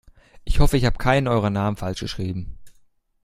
Ich 0.45 0.59
hoffe, 0.59 0.77
ich 0.77 0.85
habe 0.85 0.97
keinen 0.97 1.27
eurer 1.27 1.51
Namen 1.51 1.77
falsch 1.77 1.99
geschrieben. 1.99 2.57